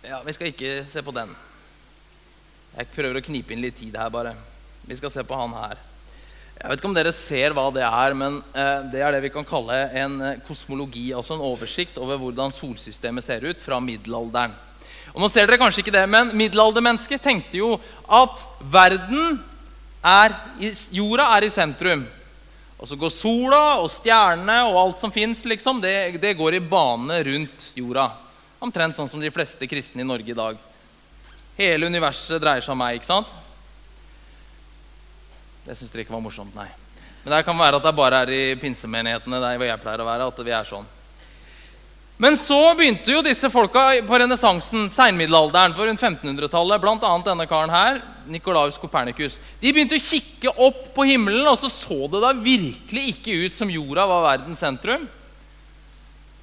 [0.00, 1.28] Ja, vi skal ikke se på den.
[2.72, 4.32] Jeg prøver å knipe inn litt tid her, bare.
[4.86, 5.76] Vi skal se på han her.
[6.60, 9.32] Jeg vet ikke om dere ser hva det er, men eh, det er det vi
[9.34, 11.10] kan kalle en eh, kosmologi.
[11.16, 14.56] Altså en oversikt over hvordan solsystemet ser ut fra middelalderen.
[15.14, 17.74] Og nå ser dere kanskje ikke det, men Middelaldermennesket tenkte jo
[18.06, 19.40] at verden
[20.06, 22.04] er i, jorda er i sentrum.
[22.80, 26.62] Og så går sola og stjernene og alt som fins, liksom, det, det, går i
[26.64, 28.06] bane rundt jorda.
[28.62, 30.56] Omtrent sånn som de fleste kristne i Norge i dag.
[31.58, 33.34] Hele universet dreier seg om meg, ikke sant?
[35.66, 36.70] Det syns dere ikke var morsomt, nei.
[37.20, 40.08] Men det kan være at det bare er i pinsemenighetene der hvor jeg pleier å
[40.08, 40.88] være, at vi er sånn.
[42.20, 47.12] Men så begynte jo disse folka på renessansen, seinmiddelalderen, på rundt 1500-tallet, bl.a.
[47.24, 49.38] denne karen her, Nikolaus Kopernikus.
[49.62, 53.56] De begynte å kikke opp på himmelen, og så så det da virkelig ikke ut
[53.56, 55.06] som jorda var verdens sentrum.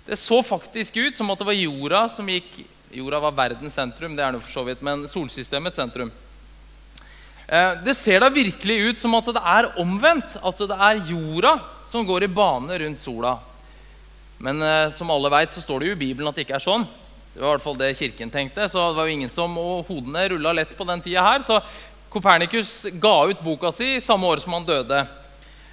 [0.08, 2.64] Det så faktisk ut som at det var jorda som gikk
[2.98, 6.08] Jorda var verdens sentrum, det er det for så vidt, men solsystemets sentrum.
[7.48, 10.38] Eh, det ser da virkelig ut som at det er omvendt.
[10.40, 11.58] At det er jorda
[11.92, 13.36] som går i bane rundt sola.
[14.38, 16.66] Men eh, som alle vet, så står det jo i Bibelen at det ikke er
[16.66, 16.86] sånn.
[17.34, 18.70] Det var i hvert fall det kirken tenkte.
[18.70, 21.46] så det var jo ingen som, og Hodene rulla lett på den tida her.
[21.46, 21.60] Så
[22.10, 25.02] Kopernikus ga ut boka si samme år som han døde.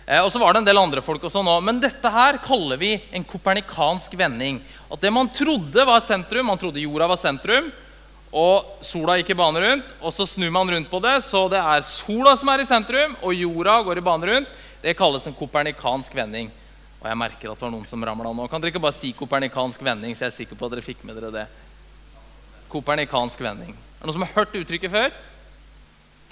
[0.07, 1.55] Eh, og så var det en del andre folk også nå.
[1.65, 4.59] Men dette her kaller vi en kopernikansk vending.
[4.91, 7.71] At det man trodde var sentrum, man trodde jorda var sentrum,
[8.35, 11.61] og sola gikk i bane rundt, og så snur man rundt på det, så det
[11.63, 14.61] er sola som er i sentrum, og jorda går i bane rundt.
[14.83, 16.51] Det kalles en kopernikansk vending.
[17.05, 18.47] Og jeg merker at det var noen som ramla nå.
[18.49, 21.03] Kan dere ikke bare si kopernikansk vending, så jeg er sikker på at dere fikk
[21.05, 21.43] med dere det?
[22.73, 23.75] Kopernikansk vending.
[23.77, 25.11] Er det noen som har hørt uttrykket før?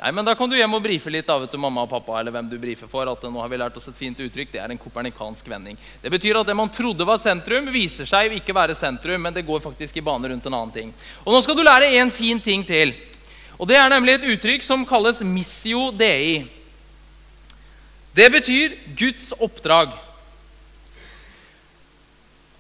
[0.02, 2.16] Nei, men Da kan du hjem og brife litt da, vet du, mamma og pappa
[2.18, 3.04] eller hvem du brifer for.
[3.06, 4.48] at nå har vi lært oss et fint uttrykk.
[4.54, 5.76] Det er en kopernikansk vending.
[6.00, 9.44] Det betyr at det man trodde var sentrum, viser seg ikke være sentrum, men det
[9.46, 10.94] går faktisk i bane rundt en annen ting.
[11.26, 12.94] Og Nå skal du lære en fin ting til.
[13.60, 16.48] Og Det er nemlig et uttrykk som kalles missio dei.
[18.16, 19.92] Det betyr Guds oppdrag.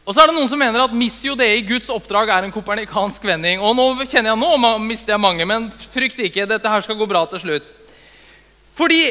[0.02, 3.22] Og så er det noen som mener at missio dei, Guds oppdrag, er en kopernikansk
[3.22, 3.62] vending.
[3.62, 6.48] Og nå kjenner jeg, nå mister jeg mange, men frykt ikke.
[6.50, 7.70] Dette her skal gå bra til slutt.
[8.74, 9.04] Fordi,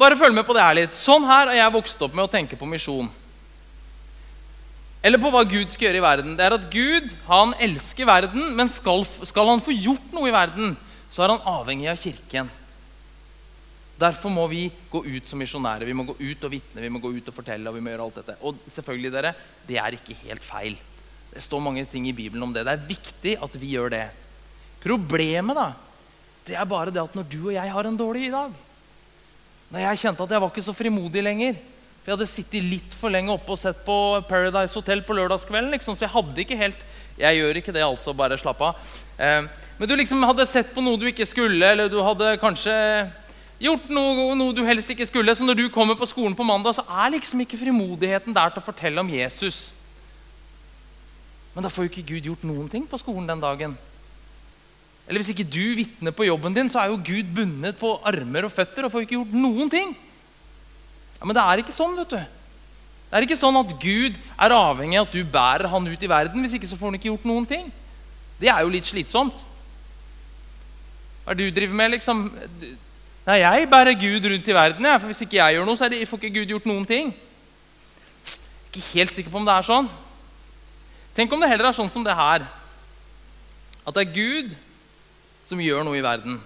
[0.00, 0.94] Bare følg med på det her litt.
[0.96, 3.10] Sånn her har jeg vokst opp med å tenke på misjon.
[5.04, 6.36] Eller på hva Gud skal gjøre i verden.
[6.38, 10.34] Det er at Gud han elsker verden, men skal, skal han få gjort noe i
[10.34, 10.72] verden,
[11.12, 12.48] så er han avhengig av Kirken.
[14.00, 15.84] Derfor må vi gå ut som misjonærer.
[15.84, 17.68] Vi må gå ut og vitne, vi må gå ut og fortelle.
[17.68, 18.38] Og vi må gjøre alt dette.
[18.48, 19.34] Og selvfølgelig, dere,
[19.68, 20.78] det er ikke helt feil.
[21.30, 22.64] Det står mange ting i Bibelen om det.
[22.66, 24.06] Det er viktig at vi gjør det.
[24.80, 25.68] Problemet da,
[26.48, 28.54] det er bare det at når du og jeg har en dårlig dag
[29.70, 31.58] Når jeg kjente at jeg var ikke så frimodig lenger
[32.00, 35.68] For jeg hadde sittet litt for lenge oppe og sett på Paradise Hotel på lørdagskvelden.
[35.76, 36.80] Liksom, så jeg hadde ikke helt
[37.20, 38.16] Jeg gjør ikke det, altså.
[38.16, 38.80] Bare slapp av.
[39.20, 39.44] Eh,
[39.76, 42.72] men du liksom hadde sett på noe du ikke skulle, eller du hadde kanskje
[43.60, 45.34] gjort noe, noe, du helst ikke skulle.
[45.36, 48.62] Så når du kommer på skolen på mandag, så er liksom ikke frimodigheten der til
[48.62, 49.70] å fortelle om Jesus.
[51.54, 53.76] Men da får jo ikke Gud gjort noen ting på skolen den dagen.
[55.10, 58.46] Eller hvis ikke du vitner på jobben din, så er jo Gud bundet på armer
[58.46, 59.96] og føtter og får ikke gjort noen ting.
[61.18, 62.20] Ja, Men det er ikke sånn, vet du.
[63.10, 66.10] Det er ikke sånn at Gud er avhengig av at du bærer han ut i
[66.10, 66.44] verden.
[66.46, 67.66] Hvis ikke så får han ikke gjort noen ting.
[68.38, 69.42] Det er jo litt slitsomt.
[71.24, 72.22] Hva er det du driver med, liksom?
[73.26, 74.86] Nei, jeg bærer Gud rundt i verden.
[74.86, 77.12] Ja, for Hvis ikke jeg gjør noe, så det, får ikke Gud gjort noen ting.
[78.70, 79.90] Ikke helt sikker på om det er sånn.
[81.16, 82.46] Tenk om det heller er sånn som det her.
[83.84, 84.54] At det er Gud
[85.50, 86.38] som gjør noe i verden.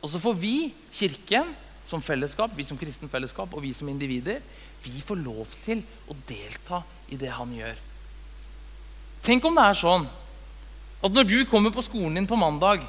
[0.00, 0.54] Og så får vi,
[0.96, 1.52] Kirken,
[1.86, 4.40] som fellesskap, vi som kristen fellesskap og vi som individer,
[4.84, 7.78] vi får lov til å delta i det han gjør.
[9.24, 10.06] Tenk om det er sånn
[11.00, 12.84] at når du kommer på skolen din på mandag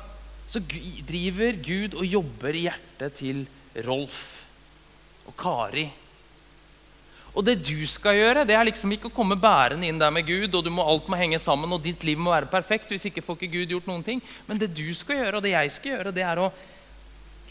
[0.52, 0.60] så
[1.08, 3.46] driver Gud og jobber i hjertet til
[3.86, 4.22] Rolf
[5.30, 5.86] og Kari.
[7.32, 10.28] Og det du skal gjøre, det er liksom ikke å komme bærende inn der med
[10.28, 12.92] Gud, og må, alt må henge sammen, og ditt liv må være perfekt.
[12.92, 14.20] Hvis ikke får ikke Gud gjort noen ting.
[14.50, 16.50] Men det du skal gjøre, og det jeg skal gjøre, det er å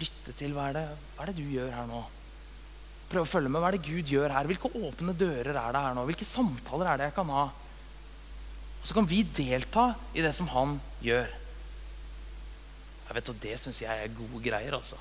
[0.01, 0.87] lytte til hva er det,
[1.17, 2.05] hva er det du gjør her nå.
[3.11, 3.63] Prøve å følge med.
[3.65, 4.53] Hva er det Gud gjør her?
[4.53, 6.05] Hvilke åpne dører er det her nå?
[6.13, 7.49] Hvilke samtaler er det jeg kan ha?
[8.81, 11.40] Og så kan vi delta i det som han gjør.
[13.11, 14.75] Jeg vet, og Det syns jeg er gode greier.
[14.75, 14.95] altså.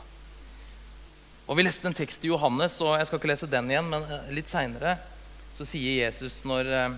[1.46, 4.02] Og Vi leste en tekst i Johannes, og jeg skal ikke lese den igjen, men
[4.02, 4.98] eh, litt seinere
[5.60, 6.94] sier Jesus når eh,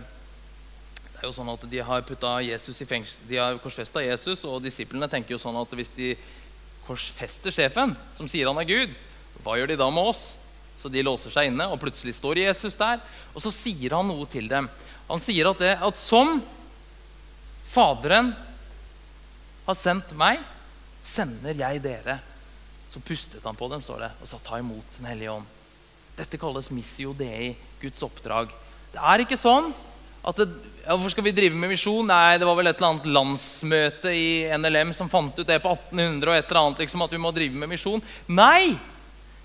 [1.12, 4.46] Det er jo sånn at De har putta Jesus i fengsel, de har korsfesta Jesus,
[4.46, 6.14] og disiplene tenker jo sånn at hvis de
[6.86, 8.94] korsfester sjefen, som sier han er Gud,
[9.44, 10.24] hva gjør de da med oss?
[10.80, 13.02] Så de låser seg inne, og plutselig står Jesus der.
[13.36, 14.70] Og så sier han noe til dem.
[15.10, 16.40] Han sier at, det, at som
[17.72, 18.34] Faderen
[19.68, 20.42] har sendt meg,
[21.04, 22.20] sender jeg dere.
[22.92, 25.58] Så pustet han på dem står det, og sa ta imot Den hellige ånd.
[26.18, 28.52] Dette kalles missio dei, Guds oppdrag.
[28.92, 29.72] Det er ikke sånn
[30.22, 30.48] at det,
[30.84, 32.06] ja, Hvorfor skal vi drive med misjon?
[32.08, 35.72] Nei, Det var vel et eller annet landsmøte i NLM som fant ut det på
[35.72, 36.30] 1800.
[36.30, 38.04] og et eller annet, liksom, at vi må drive med misjon.
[38.28, 38.78] Nei!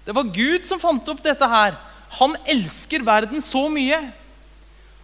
[0.05, 1.75] Det var Gud som fant opp dette her.
[2.21, 3.99] Han elsker verden så mye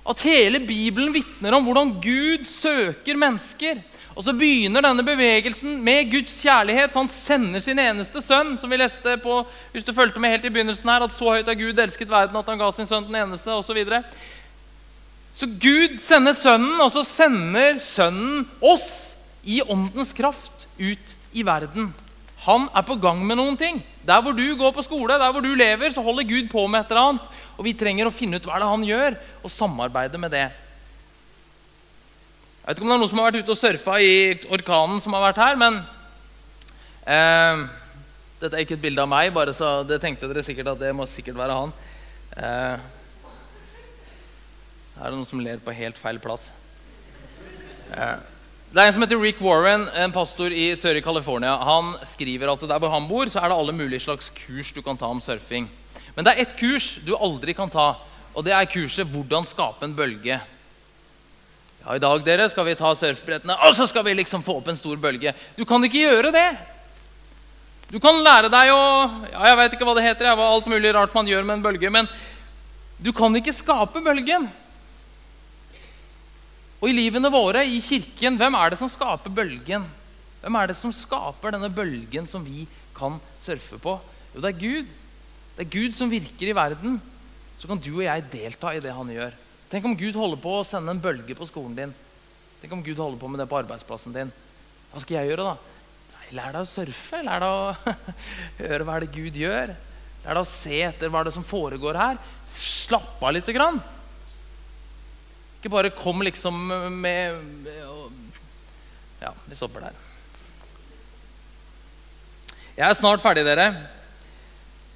[0.03, 3.79] at hele Bibelen vitner om hvordan Gud søker mennesker.
[4.13, 6.93] Og så begynner denne bevegelsen med Guds kjærlighet.
[6.93, 9.39] Så han sender sin eneste sønn, som vi leste på
[9.73, 12.37] hvis du fulgte med helt i begynnelsen her, at så høyt har Gud elsket verden
[12.37, 13.71] at han ga sin sønn den eneste, osv.
[13.71, 14.03] Så, videre.
[15.39, 21.93] så Gud sender sønnen, og så sender sønnen oss i åndens kraft ut i verden.
[22.43, 23.79] Han er på gang med noen ting.
[24.07, 26.81] Der hvor du går på skole, der hvor du lever, så holder Gud på med
[26.83, 27.29] et eller annet.
[27.55, 30.49] Og vi trenger å finne ut hva det er han gjør, og samarbeide med det.
[32.63, 34.17] Jeg vet ikke om det er noen som har vært ute og surfa i
[34.55, 35.79] orkanen som har vært her, men
[37.11, 37.63] eh,
[38.43, 40.91] Dette er ikke et bilde av meg, bare så det tenkte dere sikkert at det
[40.99, 41.75] må sikkert være han.
[42.35, 42.77] Eh,
[44.97, 46.49] her er det noen som ler på helt feil plass.
[47.95, 48.32] Eh,
[48.73, 51.59] det er En som heter Rick Warren, en pastor i sør i California.
[51.61, 54.81] Han skriver at der hvor han bor, så er det alle mulige slags kurs du
[54.81, 55.67] kan ta om surfing.
[56.17, 57.99] Men det er ett kurs du aldri kan ta,
[58.33, 60.41] og det er kurset 'Hvordan skape en bølge'.
[61.85, 64.69] Ja, I dag dere, skal vi ta surfbrettene, og så skal vi liksom få opp
[64.69, 65.35] en stor bølge.
[65.57, 66.57] Du kan ikke gjøre det.
[67.93, 70.67] Du kan lære deg å ja, Jeg vet ikke hva det heter, jeg, hva alt
[70.67, 72.09] mulig rart man gjør med en bølge, men
[72.97, 74.49] du kan ikke skape bølgen.
[76.83, 79.85] Og i livene våre, i kirken, hvem er det som skaper bølgen?
[80.43, 82.65] Hvem er det som skaper denne bølgen som vi
[82.97, 83.95] kan surfe på?
[84.33, 84.89] Jo, det er Gud.
[85.55, 86.99] Det er Gud som virker i verden.
[87.61, 89.37] Så kan du og jeg delta i det han gjør.
[89.71, 91.95] Tenk om Gud holder på å sende en bølge på skolen din.
[92.59, 94.35] Tenk om Gud holder på med det på arbeidsplassen din.
[94.91, 96.27] Hva skal jeg gjøre, da?
[96.35, 97.23] Lær deg å surfe.
[97.23, 97.95] Lær deg å
[98.65, 99.77] høre hva er det Gud gjør.
[100.27, 102.21] Lær deg å se etter hva er det som foregår her.
[102.59, 103.79] Slapp av lite grann.
[105.63, 106.57] Ikke bare kom liksom
[106.99, 107.67] med,
[109.23, 109.99] Ja, vi stopper der.
[112.75, 113.69] Jeg er snart ferdig, dere.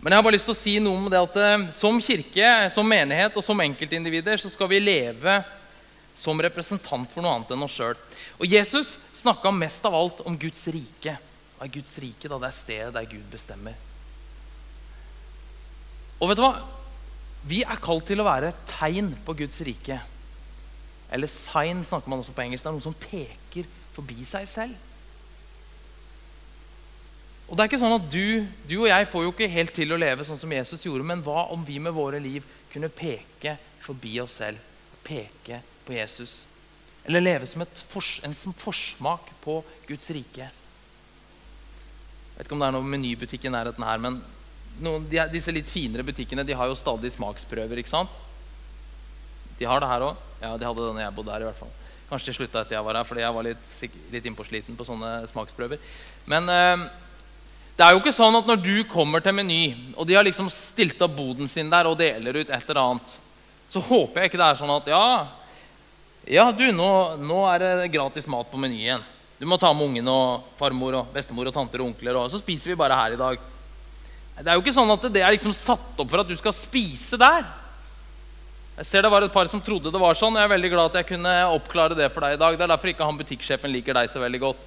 [0.00, 2.48] Men jeg har bare lyst til å si noe om det at eh, som kirke,
[2.74, 5.36] som menighet og som enkeltindivider så skal vi leve
[6.18, 7.94] som representant for noe annet enn oss sjøl.
[8.42, 11.14] Og Jesus snakka mest av alt om Guds rike.
[11.54, 12.26] Hva er Guds rike?
[12.26, 12.40] da?
[12.42, 13.78] Det er stedet der Gud bestemmer.
[16.18, 16.52] Og vet du hva?
[17.46, 20.02] Vi er kalt til å være tegn på Guds rike.
[21.12, 22.64] Eller sign snakker man også på engelsk.
[22.64, 24.82] Det er noe som peker forbi seg selv.
[27.46, 29.94] Og det er ikke sånn at du, du, og jeg får jo ikke helt til
[29.94, 33.54] å leve sånn som Jesus gjorde, men hva om vi med våre liv kunne peke
[33.84, 34.58] forbi oss selv?
[35.06, 36.40] Peke på Jesus?
[37.06, 40.48] Eller leve som fors, en som forsmak på Guds rike?
[40.50, 44.18] Jeg vet ikke om det er noe menybutikk i nærheten her, men
[44.82, 47.78] noen, de, disse litt finere butikkene de har jo stadig smaksprøver.
[47.78, 48.10] ikke sant?
[49.58, 50.22] De har det her òg.
[50.42, 51.44] Ja, de hadde det når jeg bodde her.
[51.44, 51.74] i hvert fall.
[52.10, 53.72] Kanskje de slutta etter jeg var her, fordi jeg var litt,
[54.12, 55.80] litt innpåsliten på sånne smaksprøver.
[56.30, 56.84] Men eh,
[57.76, 60.46] det er jo ikke sånn at når du kommer til Meny, og de har liksom
[60.52, 63.16] stilt opp boden sin der og deler ut et eller annet,
[63.68, 65.02] så håper jeg ikke det er sånn at ja,
[66.38, 66.88] ja du, nå,
[67.20, 69.02] nå er det gratis mat på menyen.
[69.36, 72.40] Du må ta med ungen og farmor og bestemor og tanter og onkler, og så
[72.40, 73.42] spiser vi bare her i dag.
[74.38, 76.54] Det er jo ikke sånn at det er liksom satt opp for at du skal
[76.56, 77.44] spise der.
[78.76, 80.36] Jeg ser Det var et par som trodde det var sånn.
[80.36, 82.56] Jeg er veldig glad at jeg kunne oppklare det for deg i dag.
[82.58, 84.64] Det er derfor ikke han butikksjefen liker deg så veldig godt.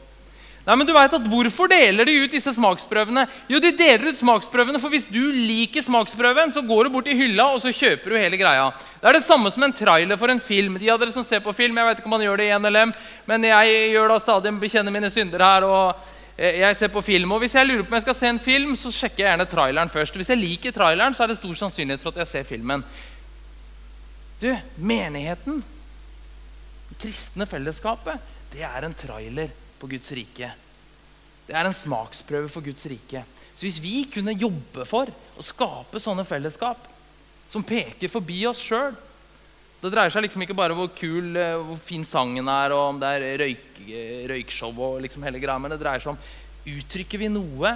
[0.65, 3.27] Nei, men du vet at Hvorfor deler de ut disse smaksprøvene?
[3.49, 7.17] Jo, de deler ut smaksprøvene, for Hvis du liker smaksprøven, så går du bort i
[7.17, 8.71] hylla og så kjøper du hele greia.
[8.97, 10.79] Det er det samme som en trailer for en film.
[10.81, 12.57] De av dere som ser på film, jeg vet ikke om man gjør det i
[12.57, 12.93] NLM,
[13.29, 15.69] men jeg gjør da stadig bekjenner mine synder her.
[15.69, 16.01] og
[16.35, 18.41] eh, jeg ser på film, og Hvis jeg lurer på om jeg skal se en
[18.41, 20.17] film, så sjekker jeg gjerne traileren først.
[20.17, 22.83] Hvis jeg liker traileren, så er det stor sannsynlighet for at jeg ser filmen.
[24.39, 25.63] Du, menigheten,
[26.89, 28.21] det kristne fellesskapet,
[28.53, 30.51] det er en trailer på Guds rike.
[31.49, 33.25] Det er en smaksprøve for Guds rike.
[33.51, 36.87] Så hvis vi kunne jobbe for å skape sånne fellesskap
[37.49, 38.93] som peker forbi oss sjøl
[39.79, 42.81] Det dreier seg liksom ikke bare om hvor kul, eh, hvor fin sangen er, og
[42.93, 43.77] om det er røyk,
[44.27, 47.71] røykshow og liksom hele greia, men det dreier seg om uttrykker vi noe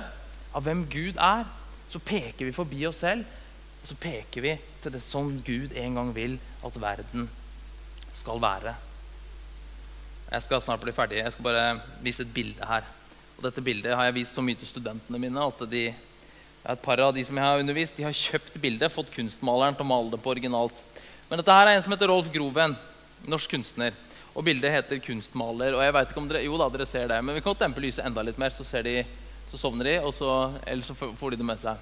[0.52, 1.47] av hvem Gud er,
[1.88, 3.23] så peker vi forbi oss selv,
[3.84, 7.26] og så peker vi til det sånn Gud en gang vil at verden
[8.15, 8.72] skal være.
[10.32, 11.19] Jeg skal snart bli ferdig.
[11.19, 11.65] Jeg skal bare
[12.06, 12.88] vise et bilde her.
[13.36, 17.04] Og dette bildet har jeg vist så mye til studentene mine at de, et par
[17.04, 20.15] av de som jeg har undervist, de har kjøpt bildet, fått kunstmaleren til å male
[20.15, 20.80] det på originalt.
[21.28, 22.80] Men dette her er en som heter Rolf Groven,
[23.28, 23.91] norsk kunstner.
[24.34, 25.76] Og bildet heter 'Kunstmaler'.
[25.76, 27.84] Og jeg vet ikke om dere, jo da, dere ser det, men vi kan dempe
[27.84, 29.04] lyset enda litt mer, så, de,
[29.52, 31.78] så sovner de, og så, eller så får de det med seg.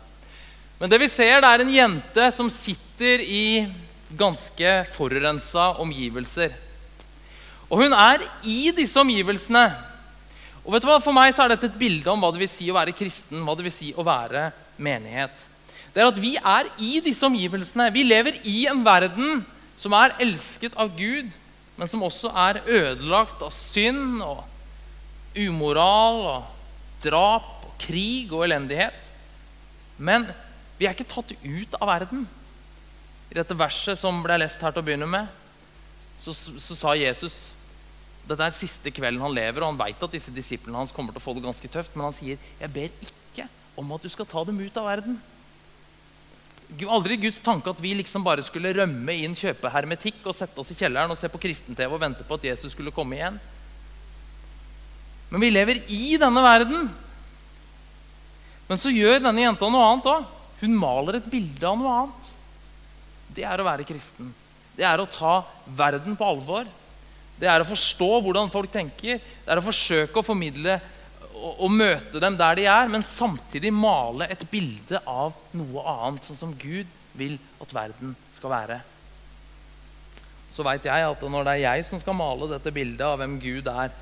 [0.82, 3.68] Men det vi ser, det er en jente som sitter i
[4.18, 6.56] ganske forurensa omgivelser.
[7.70, 9.68] Og hun er i disse omgivelsene.
[10.66, 12.50] Og vet du hva, For meg så er dette et bilde om hva det vil
[12.50, 14.50] si å være kristen, hva det vil si å være
[14.82, 15.46] menighet.
[15.94, 17.92] Det er at Vi er i disse omgivelsene.
[17.94, 19.46] Vi lever i en verden
[19.78, 21.30] som er elsket av Gud,
[21.78, 24.48] men som også er ødelagt av synd og
[25.38, 29.12] umoral og drap og krig og elendighet.
[30.02, 30.26] Men
[30.82, 32.26] vi er ikke tatt ut av verden.
[33.30, 35.30] I dette verset som ble lest her til å begynne med,
[36.22, 37.50] så, så sa Jesus
[38.22, 41.22] Dette er siste kvelden han lever, og han veit at disse disiplene hans kommer til
[41.22, 43.48] å få det ganske tøft, men han sier, 'Jeg ber ikke
[43.82, 45.18] om at du skal ta dem ut av verden'.
[46.88, 50.72] Aldri Guds tanke at vi liksom bare skulle rømme inn, kjøpe hermetikk og sette oss
[50.72, 53.40] i kjelleren og se på kristen-TV og vente på at Jesus skulle komme igjen.
[55.30, 56.88] Men vi lever i denne verden.
[58.70, 60.30] Men så gjør denne jenta noe annet òg.
[60.62, 62.30] Hun maler et bilde av noe annet.
[63.32, 64.30] Det er å være kristen.
[64.76, 65.42] Det er å ta
[65.78, 66.70] verden på alvor.
[67.42, 69.18] Det er å forstå hvordan folk tenker.
[69.18, 70.78] Det er å forsøke å formidle
[71.32, 76.28] og, og møte dem der de er, men samtidig male et bilde av noe annet,
[76.28, 78.80] sånn som Gud vil at verden skal være.
[80.52, 83.40] Så veit jeg at når det er jeg som skal male dette bildet av hvem
[83.42, 83.94] Gud er,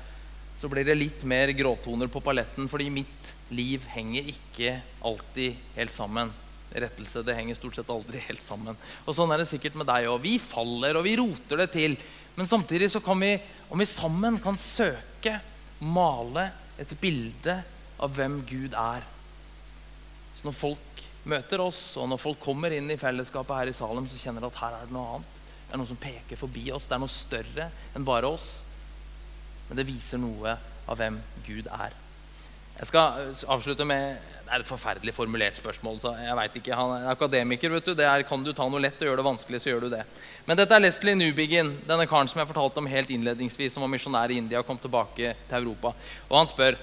[0.60, 5.94] så blir det litt mer gråtoner på paletten, fordi mitt liv henger ikke alltid helt
[5.94, 6.32] sammen.
[6.70, 8.78] Rettelse det henger stort sett aldri helt sammen.
[9.04, 10.20] Og Sånn er det sikkert med deg òg.
[10.22, 11.96] Vi faller og vi roter det til.
[12.36, 13.34] Men samtidig så kan vi,
[13.68, 15.40] om vi sammen kan søke,
[15.80, 16.50] male
[16.80, 17.56] et bilde
[18.00, 19.04] av hvem Gud er.
[20.36, 24.06] Så når folk møter oss, og når folk kommer inn i fellesskapet her i Salem,
[24.08, 25.40] så kjenner de at her er det noe annet.
[25.66, 26.86] Det er noe som peker forbi oss.
[26.88, 28.48] Det er noe større enn bare oss.
[29.68, 30.56] Men det viser noe
[30.90, 31.94] av hvem Gud er.
[32.80, 36.00] Jeg skal avslutte med Det er et forferdelig formulert spørsmål.
[36.02, 37.70] så jeg vet ikke, Han er akademiker.
[37.70, 39.80] vet du, det er, Kan du ta noe lett og gjøre det vanskelig, så gjør
[39.80, 40.02] du det.
[40.44, 43.92] Men dette er Leslie Newbigin, denne karen som jeg fortalte om helt innledningsvis, som var
[43.92, 45.92] misjonær i India og kom tilbake til Europa.
[46.28, 46.78] Og han spør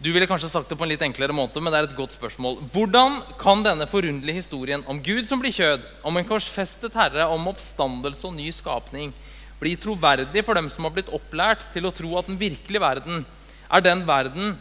[0.00, 2.14] du ville kanskje sagt det på en litt enklere måte, men det er et godt
[2.14, 2.56] spørsmål.
[2.72, 7.50] Hvordan kan denne forunderlige historien om Gud som blir kjød, om en korsfestet herre, om
[7.50, 9.12] oppstandelse og ny skapning,
[9.60, 13.26] bli troverdig for dem som har blitt opplært til å tro at den virkelige verden
[13.68, 14.54] er den verden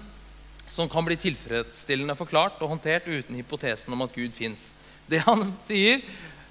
[0.69, 4.59] som kan bli tilfredsstillende forklart og håndtert uten hypotesen om at Gud fins.
[5.07, 6.03] Det han sier,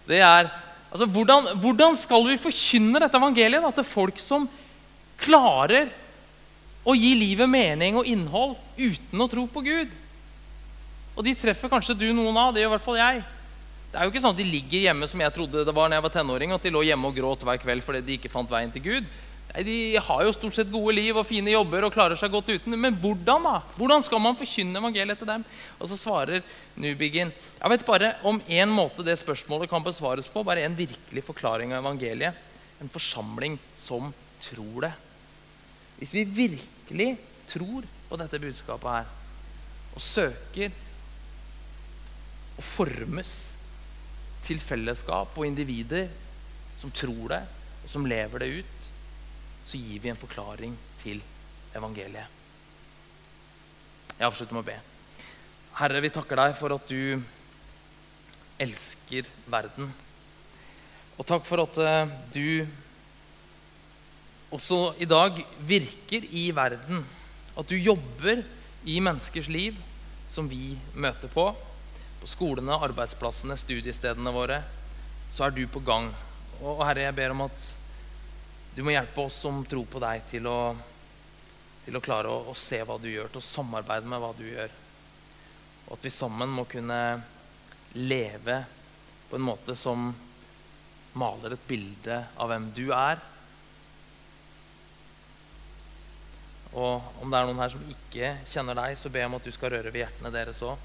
[0.09, 0.49] det er
[0.91, 4.49] altså, hvordan, hvordan skal vi forkynne dette evangeliet da, til folk som
[5.21, 5.91] klarer
[6.87, 9.95] å gi livet mening og innhold uten å tro på Gud?
[11.17, 12.53] Og de treffer kanskje du noen av.
[12.53, 13.23] Det gjør i hvert fall jeg.
[13.93, 15.97] Det er jo ikke sånn at de ligger hjemme som jeg trodde det var når
[15.97, 18.51] jeg var tenåring, at de lå hjemme og gråt hver kveld fordi de ikke fant
[18.51, 19.07] veien til Gud.
[19.53, 19.77] Nei, De
[20.09, 22.77] har jo stort sett gode liv og fine jobber og klarer seg godt uten.
[22.81, 23.55] Men hvordan da?
[23.79, 25.47] Hvordan skal man forkynne evangeliet til dem?
[25.79, 26.45] Og så svarer
[26.77, 30.45] Nubigin jeg vet bare om én måte det spørsmålet kan besvares på.
[30.45, 32.37] Bare en virkelig forklaring av evangeliet.
[32.81, 34.13] En forsamling som
[34.45, 34.93] tror det.
[35.97, 37.15] Hvis vi virkelig
[37.49, 39.07] tror på dette budskapet her,
[39.97, 40.75] og søker
[42.57, 43.33] å formes
[44.47, 46.11] til fellesskap og individer
[46.81, 47.43] som tror det,
[47.83, 48.76] og som lever det ut,
[49.67, 51.23] så gir vi en forklaring til
[51.77, 52.33] evangeliet.
[54.17, 54.77] Jeg avslutter med å be.
[55.77, 57.21] Herre, vi takker deg for at du
[58.63, 59.91] elsker verden.
[61.17, 62.65] Og takk for at uh, du
[64.57, 67.03] også i dag virker i verden.
[67.57, 68.41] At du jobber
[68.87, 69.77] i menneskers liv
[70.31, 71.51] som vi møter på
[72.27, 74.63] på skolene, arbeidsplassene, studiestedene våre,
[75.31, 76.09] så er du på gang.
[76.59, 77.67] Og Herre, jeg ber om at
[78.77, 80.61] du må hjelpe oss som tror på deg, til å,
[81.87, 84.43] til å klare å, å, se hva du gjør, til å samarbeide med hva du
[84.45, 84.75] gjør.
[85.87, 86.99] Og at vi sammen må kunne
[87.97, 88.59] leve
[89.31, 90.11] på en måte som
[91.17, 93.23] maler et bilde av hvem du er.
[96.77, 99.49] Og om det er noen her som ikke kjenner deg, så ber jeg om at
[99.49, 100.83] du skal røre ved hjertene deres òg.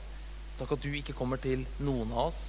[0.62, 2.40] Takk at du ikke kommer til noen av oss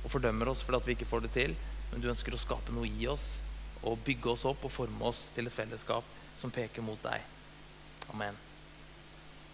[0.00, 1.54] og fordømmer oss fordi vi ikke får det til,
[1.92, 3.36] men du ønsker å skape noe i oss
[3.82, 6.04] og bygge oss opp og forme oss til et fellesskap
[6.40, 7.24] som peker mot deg.
[8.12, 8.49] Amen.